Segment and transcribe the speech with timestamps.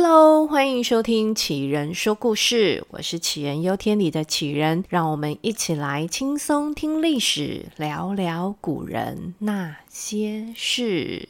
[0.00, 11.28] Hello，欢迎收听杞人说故事，我是杞人忧天里的杞人，让我们一起来轻松听历史，聊聊古人那些事。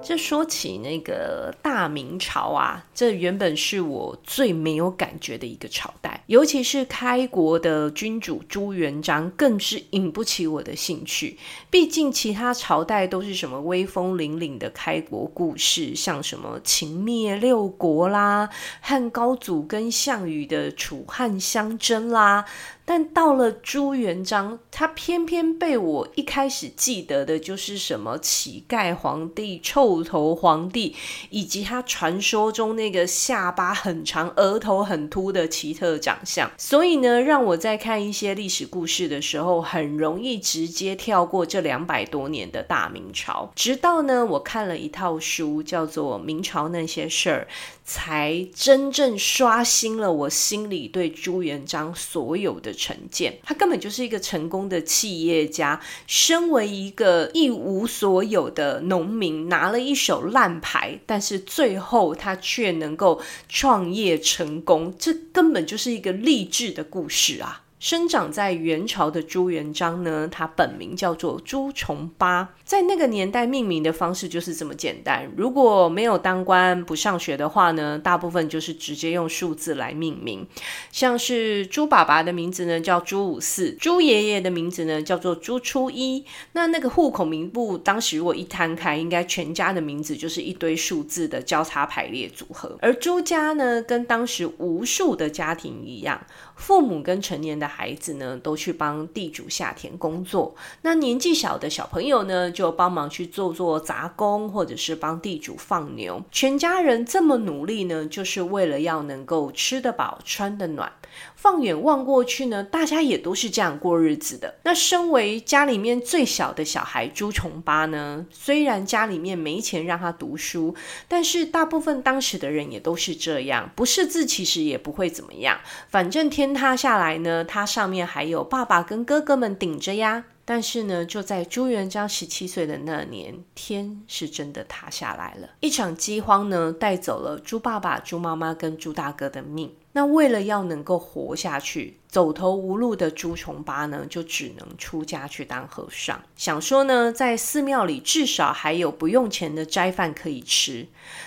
[0.00, 11.38] 这说起那个大明朝啊，这原本是我最没有感觉的一个朝代，尤其是开国的君主朱元璋，更是引不起我的兴趣。
[11.70, 18.48] 毕竟其他朝代都是什么威风凛凛的开国故事，像什么秦灭六国啦，
[18.80, 22.44] 汉高祖跟项羽的楚汉相争啦。
[22.84, 30.94] 但到了朱元璋，他偏偏被我一开始记得的就是什么乞丐皇帝、臭头皇帝，
[31.30, 36.50] 以及他传说中那个下巴很长、额头很秃的奇特长相。
[36.58, 43.50] 所以呢，让我在看一些历史故事的时候，很容易直接跳过这两百多年的大明朝。
[43.54, 47.48] 直到呢，我看了一套书，叫做《明朝那些事儿》。
[47.84, 53.38] 才真正刷新了我心里对朱元璋所有的成见。
[53.42, 67.62] 他根本就是一个成功的企业家，身为一个一无所有的农民，拿了一手烂牌，但是最后他却能够创业成功，这根本就是一个励志的故事啊！
[67.84, 75.30] 生长在元朝的朱元璋呢，他本名叫做朱重八，在那个年代命名的方式就是这么简单。
[75.36, 80.46] 如果没有当官不上学的话呢，大部分就是直接用数字来命名。
[80.90, 86.24] 像是朱爸爸的名字呢叫朱五四，朱爷爷的名字呢叫做朱初一。
[86.52, 92.78] 那那个户口名簿当时如果一摊开，应该全家的名字就是一堆数字的交叉排列组合。
[92.80, 96.26] 而朱家呢，跟当时无数的家庭一样，
[96.56, 100.54] 父母跟成年的孩子呢，都去帮地主下田工作。
[100.82, 106.22] 那年纪小的小朋友呢，就帮忙去做做杂工，或者是帮地主放牛。
[106.30, 110.92] 全家人这么努力呢，就是为了要能够吃得饱、穿得暖。
[111.34, 114.54] 放眼望过去呢，大家也都是这样过日子的。
[114.64, 120.74] 那身为家里面最小的小孩朱重八呢，虽然家里面没钱让他读书，
[121.08, 125.60] 但是大部分当时的人也都是这样，不识字其实也不会怎么样。
[125.88, 130.24] 反正天塌下来呢，他上面还有爸爸跟哥哥们顶着呀。
[130.46, 135.48] 但是呢，就在朱元璋十七岁的那年，天是真的塌下来了。
[135.60, 139.72] 一场饥荒呢，带走了朱爸爸、朱妈妈跟朱大哥的命。
[139.94, 150.86] 那为了要能够活下去，走投无路的朱重八呢，就只能出家去当和尚，想说呢，在寺庙里至少还有不用钱的斋饭可以吃。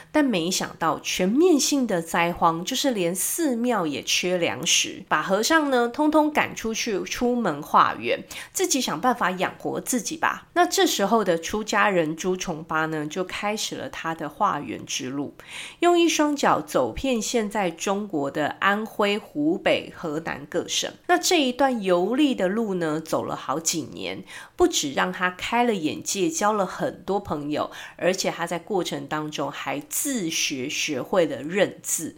[0.10, 10.48] 但没想到全面性的灾荒，就是连寺庙也缺粮食，把和尚呢通通赶出去，出门化缘，自己想办法养活自己吧。
[10.54, 15.36] 那这时候的出家人朱重八呢，就开始了他的化缘之路，
[15.82, 20.66] 用一双脚走遍现在中国的安徽、湖北、河南各
[21.08, 24.24] 那这一段游历的路呢，走了好几年，
[24.56, 32.18] 不止让他开了眼界，交了很多朋友，而且他在过程当中还自学学会了认字。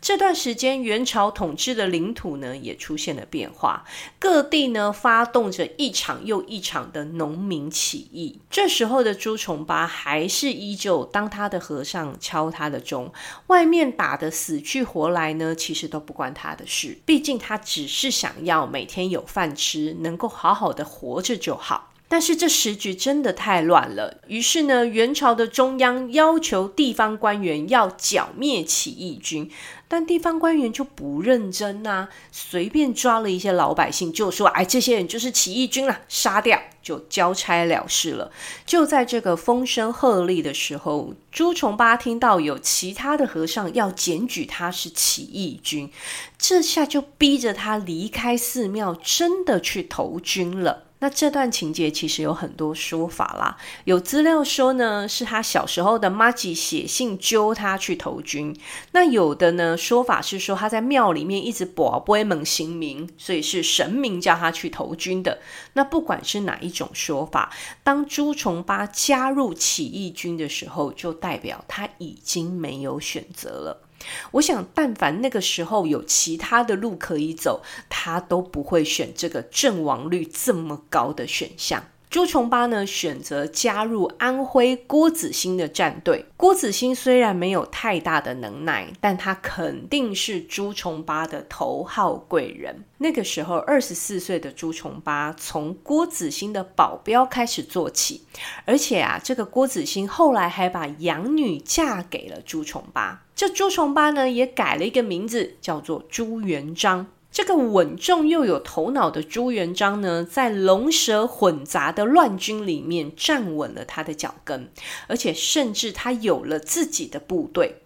[0.00, 3.84] 这段时间，元朝统治的领土呢也出现了变化，
[4.18, 8.40] 各地呢发动着一场又一场的农民起义。
[8.50, 13.12] 这时候的朱重八还是依旧当他的和尚，敲他的钟，
[13.46, 16.98] 外面打得死去活来呢，其实都不关他的事。
[17.06, 21.91] 毕竟他只是想要每天有饭吃，能够好好的活着就好。
[22.12, 29.50] 但是这时局真的太乱了，于是呢，元朝的中央要求地方官员要剿灭起义军，
[29.88, 38.30] 但地方官员就不认真啊，随便抓了一些老百姓，就说：“哎，这些人就是起义军啦，杀掉就交差了事了。”
[38.66, 45.90] 就在这个风声鹤唳的时候，朱重八听到有其他的和尚要检举他是起义军，
[46.36, 50.91] 这下就逼着他离开寺庙，真的去投军了。
[51.02, 58.56] 那这段情节其实有很多说法啦，有资料说呢，是他小时候的妈吉写信揪他去投军。
[58.92, 65.40] 那有的呢说法是说他在庙里面一直跋杯问神明，所以是神明叫他去投军的。
[65.72, 67.52] 那不管是哪一种说法，
[67.82, 73.88] 当朱重八加入起义军的时候，就代表他已经没有选择了。
[74.32, 81.84] 我想，但凡那个时候有其他的路可以走，他都不会选这个阵亡率这么高的选项。
[82.12, 86.26] 朱重八呢选择加入安徽郭子兴的战队。
[86.36, 92.84] 郭子兴虽然没有太大的能耐，但他肯定是朱重八的头号贵人。
[92.98, 98.20] 那个时候，二十四岁的朱重八从郭子兴的保镖开始做起，
[98.66, 103.22] 而且啊，这个郭子兴后来还把养女嫁给了朱重八。
[103.34, 107.06] 这朱重八呢，也改了一个名字，叫做朱元璋。
[107.32, 114.70] 这个稳重又有头脑的朱元璋呢，在龙蛇混杂的乱军里面站稳了他的脚跟，
[115.08, 117.78] 而且甚至他有了自己的部队。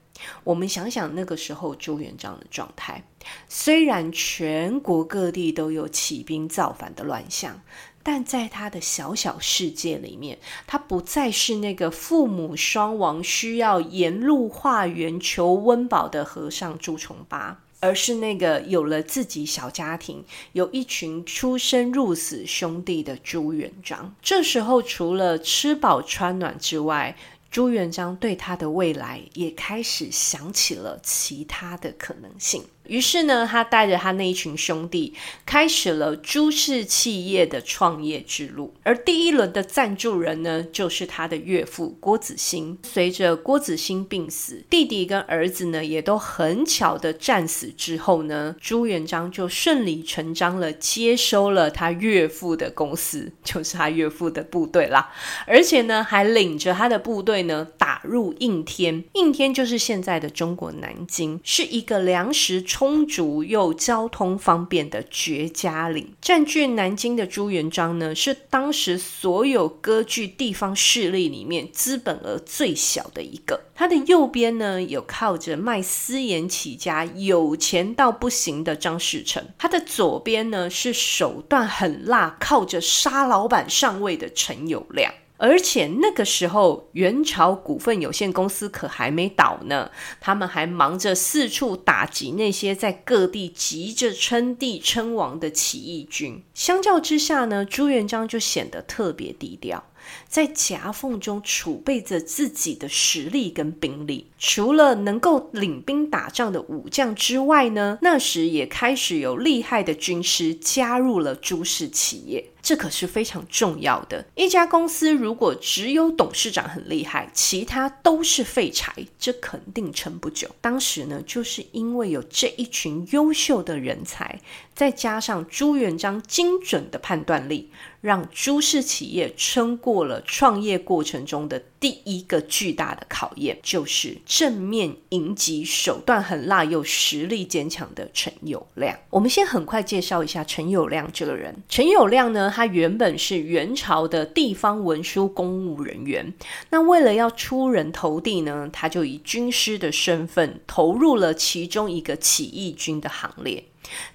[0.42, 3.04] 我们想想那个时候朱元璋的状态，
[3.48, 7.60] 虽然全国各地都有起兵造反的乱象，
[8.06, 17.60] 但在他的小小世界里面，他不再是那个父母双亡、需要沿路化缘求温饱的和尚朱重八。
[17.80, 24.14] 而是那个有了自己小家庭、有一群出生入死兄弟的朱元璋。
[24.22, 27.14] 这时候，除了吃饱穿暖之外，
[27.50, 32.64] 朱元璋对他的未来也开始想起了其他的可能性。
[32.88, 38.74] 于是呢，他带着他那一群兄弟，开始了朱氏企业的创业之路。
[38.82, 42.78] 而第一轮的赞助人呢，就是他的岳父郭子兴。
[42.82, 55.12] 随着郭子兴病死，弟弟跟儿子呢，也都很巧的战死之后呢，朱元璋就顺理成章了接收了他岳父的公司， 就是他岳父的部队啦。
[55.46, 59.04] 而且呢，还领着他的部队呢，打入应天。
[59.14, 62.62] 应天就是现在的中国南京，是一个粮食。
[62.78, 73.62] 充足又交通方便的绝佳岭，占据南京的朱元璋呢，是当时所有割据地方势力里面资本额最小的一个。
[73.74, 85.10] 他的右边呢，有靠着卖私盐起家、有钱到不行的张士诚；他的左边呢，是手段很辣、靠着杀老板上位的陈友谅。
[85.38, 89.90] 而且那个时候，元朝股份有限公司可还没倒呢，
[90.20, 96.42] 他们还忙着四处打击那些在各地急着称帝称王的起义军。
[96.54, 99.84] 相较之下呢，朱元璋就显得特别低调。
[100.28, 114.26] 在夹缝中储备着自己的实力跟兵力，除了能够领兵打仗的武将之外呢，那时也开始有厉害的军师加入了朱氏企业，这可是非常重要的。
[114.34, 120.48] 一家公司如果只有董事长很厉害，其他都是废柴，这肯定撑不久。
[120.60, 124.40] 当时呢，就是因为有这一群优秀的人才，
[124.74, 127.70] 再加上朱元璋精准的判断力。
[128.02, 138.94] 让朱氏企业撑过了创业过程中的第一个巨大的考验，就是正面迎击手段很辣又实力坚强的陈友谅。
[139.10, 141.52] 我们先很快介绍一下陈友谅这个人。
[141.68, 146.32] 陈友谅呢，他原本是元朝的地方文书公务人员。
[146.70, 153.62] 那为了要出人头地呢，他就以军师的身份投入了其中一个起义军的行列。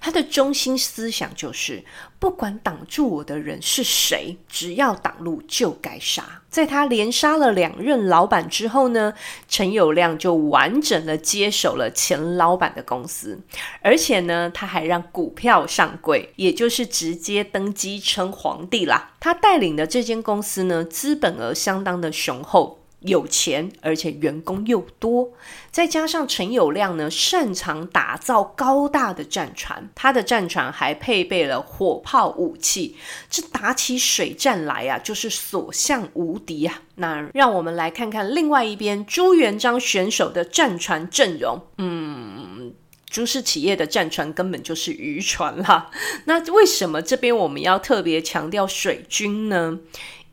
[0.00, 1.84] 他的中心思想就是，
[2.18, 6.42] 不管挡住我的人是谁，只要挡路就该杀。
[6.48, 9.14] 在他连杀了两任老板之后呢，
[9.48, 13.40] 陈友谅就完整的接手了前老板的公司，
[13.80, 19.12] 而且呢，他还让股票上柜，也就是直接登基称皇帝啦。
[19.18, 22.81] 他带领的这间公司呢，资本额相当的雄厚。
[23.04, 25.32] 有钱，而且员工又多，
[25.70, 32.96] 再加上陈友谅呢，擅长打造高大的战船，他的战船还配备了火炮武器，
[33.28, 36.82] 这打起水战来啊，就是所向无敌啊！
[36.96, 42.74] 那让我们来看看另外一边朱元璋选手的战船阵容，嗯，
[43.08, 45.90] 朱氏企业的战船根本就是渔船啦。
[46.26, 49.78] 那为什么这边我们要特别强调水军呢？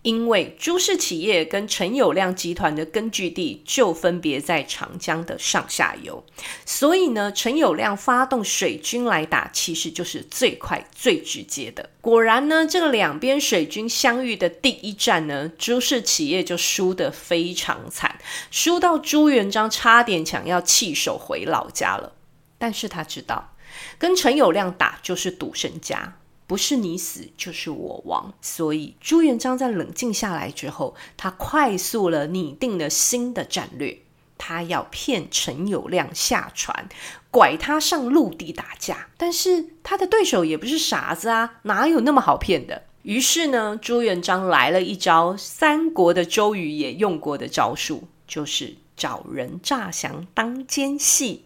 [0.10, 6.26] 因为朱氏企业跟陈友谅集团的根据地就分别在长江的上下游，
[6.66, 11.88] 所以呢，陈友谅发动水军来打，其实就是最快最直接的。
[12.02, 18.18] 果然呢，这个两边水军相遇的第一战呢，朱氏企业就输得非常惨，
[18.50, 22.14] 输到朱元璋差点想要弃守回老家了。
[22.58, 23.54] 但是他知道，
[24.00, 26.16] 跟陈友谅打就是赌身家。
[26.50, 34.00] 不是你死就是我亡，所以朱元璋在冷静下来之后，他快速了拟定了新的战略。
[34.36, 36.90] 他要骗陈友谅下船，
[37.30, 39.10] 拐他上陆地打架。
[39.16, 42.82] 但是他的对手也不是傻子啊，哪有那么好骗的？
[43.04, 51.46] 于是呢，朱元璋来了一招三国的周瑜也用过的招数，就是找人诈降当奸细。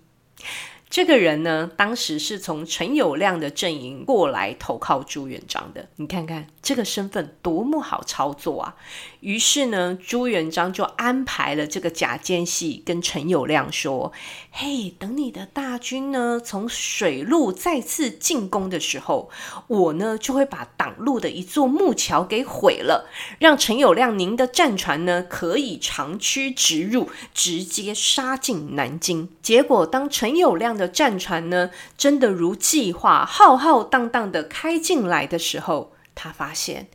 [0.94, 5.88] 这个人呢，当时是从陈友谅的阵营过来投靠朱元璋的。
[5.96, 8.76] 你看看这个身份多么好操作啊！
[9.24, 14.12] 于是呢，朱元璋就安排了这个假奸细跟陈友谅说
[14.52, 19.30] ：“嘿，等你的大军呢从水路再次进攻的时候，
[19.68, 36.90] 我呢就会把挡路的一座木桥给毁了，让陈友谅您的战船呢可以长驱直入，直接杀进南京。”结果，当陈友谅的战船呢，真的如计划浩浩荡荡的开进来的时候，他发现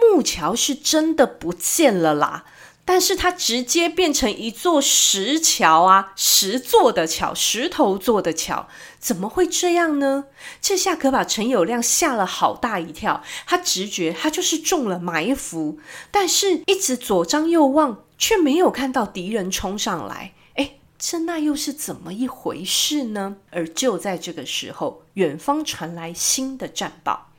[0.00, 2.44] 木桥是真的不见了啦。
[2.84, 8.66] 但是它直接变成一座石桥啊，石做的桥，石头做的桥，
[8.98, 10.24] 怎么会这样呢？
[10.60, 13.22] 这下可把陈友谅吓了好大一跳。
[13.46, 15.78] 他直觉他就是中了埋伏，
[16.10, 20.32] 但是一直左张右望，却没有看到敌人冲上来。
[21.02, 23.36] 这那又是怎么一回事呢？
[23.50, 27.29] 而就在这个时候，远方传来新的战报。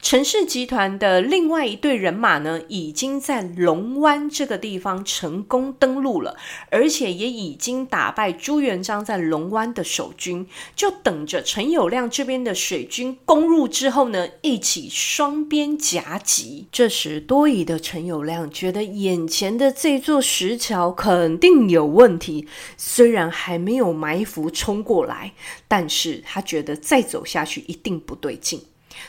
[0.00, 6.36] 陈氏集团的另外一队人马呢，已经在龙湾这个地方成功登陆了，
[6.70, 10.46] 而且也已经打败朱元璋在龙湾的守军，
[10.76, 16.68] 就等着陈友谅这边的水军攻入之后呢，一起双边夹击。
[16.70, 22.46] 这时多疑的陈友谅觉得眼前的这座石桥肯定有问题，
[22.76, 25.32] 虽然还没有埋伏冲过来，
[25.66, 28.62] 但是他觉得再走下去一定不对劲。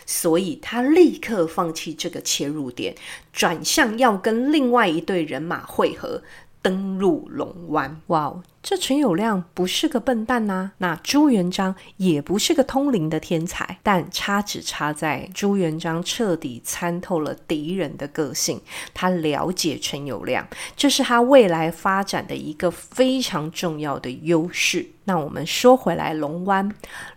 [0.05, 2.96] 所以他立刻放弃这个切入点，
[3.34, 6.24] 转向要跟另外一队人马汇合，
[6.61, 8.01] 登陆龙湾。
[8.07, 8.43] 哇哦！
[8.61, 18.59] 这陈友谅不是个笨蛋呐、那朱元璋也不是个通灵的天才，但差只差在朱元璋彻底参透了敌人的个性，
[18.93, 20.43] 他了解陈友谅，
[20.75, 24.85] 这是他未来发展的一个非常重要的优势。
[25.05, 26.69] 那我们说回来，龙湾，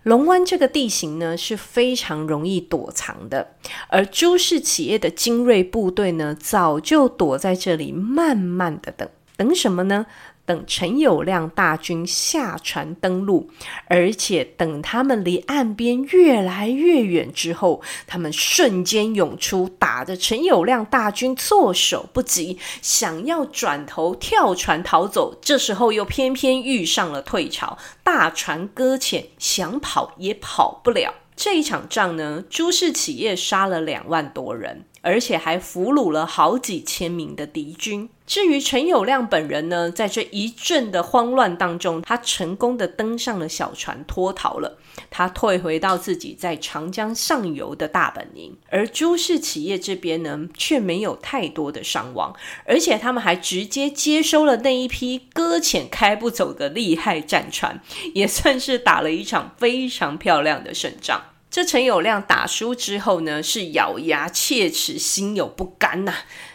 [0.05, 3.57] 龙湾这个地形呢是非常容易躲藏的，
[3.89, 9.07] 而朱氏企业的精锐部队呢早就躲在这里，慢慢的等，
[9.37, 10.07] 等什么呢？
[10.45, 13.49] 等陈友谅大军下船登陆，
[13.87, 25.39] 而且等他们离岸边越来越远之后，他们瞬间涌出，打得陈友谅大军措手不及，想要转头跳船逃走。
[25.41, 31.15] 这时候又偏偏遇上了退潮，大船搁浅，想跑也跑不了。
[31.37, 34.85] 这一场仗呢，朱氏企业杀了两万多人。
[35.03, 38.09] 而且还俘虏了好几千名的敌军。
[38.25, 44.79] 至于陈友谅本人呢，在这一阵的慌乱当中，他成功的登上了小船脱逃了。
[45.11, 48.57] 他退回到自己在长江上游的大本营。
[48.71, 57.83] 而朱氏企业这边呢，却没有太多的伤亡，而且他们还直接接收了那一批搁浅开不走的厉害战船，
[58.15, 61.23] 也算是打了一场非常漂亮的胜仗。
[61.53, 66.15] 这陈友谅打输之后呢，是咬牙切齿，心有不甘呐、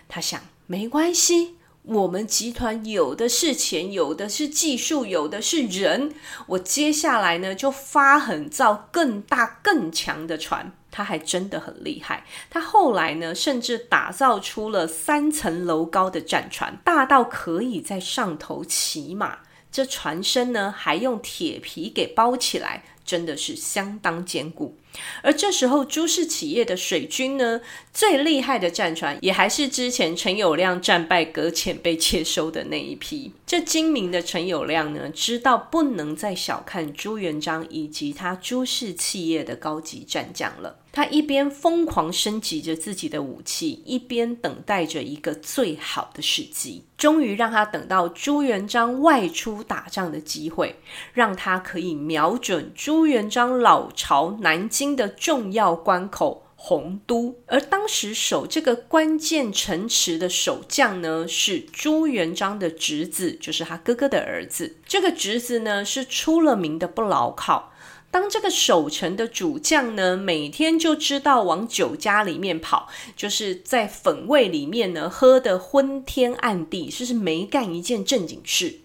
[0.10, 6.16] 他想，没关系，我们集团有的是钱，有的是技术，有的是人。
[6.48, 10.74] 我接下来呢，就发狠造更大更强的船。
[10.90, 12.26] 他还真的很厉害。
[12.50, 19.42] 他后来呢，甚至打造出了三层楼高的战船，大到可以在上头骑马。
[19.72, 22.84] 这船身呢，还用铁皮给包起来。
[23.08, 24.78] 真的是相当坚固，
[25.24, 27.62] 而这时候朱氏企业的水军呢，
[27.94, 33.32] 最厉害的战船也还是之前陈友谅战败搁浅被接收的那一批。
[33.46, 40.80] 这精明的陈友谅呢，知道不能再小看朱元璋以及他朱氏企业的高级战将了。
[40.92, 46.84] 他一边疯狂升级着自己的武器，一边等待着一个最好的时机。
[46.98, 50.76] 终于让他等到朱元璋外出打仗的机会，
[51.14, 57.36] 让他可以瞄准朱朱元璋老巢南京的重要关口洪都。
[57.46, 64.78] 而当时守这个关键城池的守将呢，是朱元璋的侄子，就是他哥哥的儿子。
[64.88, 67.72] 这个侄子呢，是出了名的不牢靠。
[68.10, 78.80] 当这个守城的主将呢，每天就知道往酒家里面跑，就是在粉味里面呢喝得昏天暗地，就是没干一件正经事。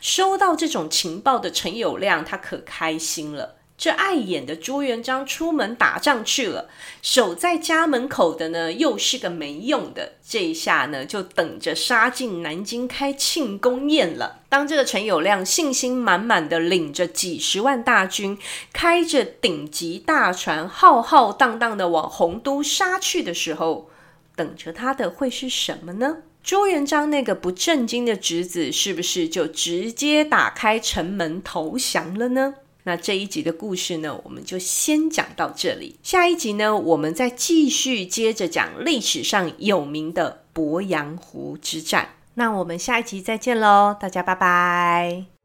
[0.00, 3.56] 收到这种情报的陈友谅，他可开心了。
[3.78, 6.68] 这碍眼的朱元璋出门打仗去了，
[7.00, 10.14] 守在家门口的呢，又是个没用的。
[10.28, 14.40] 这一下呢，就等着杀进南京开庆功宴了。
[14.48, 18.36] 当这个陈友谅信心满满的领着几十万大军，
[18.72, 23.88] 开着顶级大船，浩浩荡荡的往洪都杀去的时候，
[24.34, 26.18] 等着他的会是什么呢？
[26.42, 32.54] 朱元璋那个不正经的侄子，是不是就直接打开城门投降了呢？
[32.88, 35.96] 那这一集的故事呢，我们就先讲到这里。
[36.02, 42.14] 下一集呢，我们再继续接着讲历史上有名的鄱阳湖之战。
[42.32, 45.37] 那我们下一集再见喽，大家拜拜。